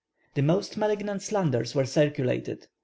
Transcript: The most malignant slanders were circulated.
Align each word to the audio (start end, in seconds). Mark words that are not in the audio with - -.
The 0.33 0.41
most 0.41 0.77
malignant 0.77 1.21
slanders 1.21 1.75
were 1.75 1.85
circulated. 1.85 2.65